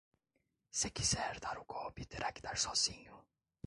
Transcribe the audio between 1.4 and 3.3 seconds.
o golpe, terá que dar sozinho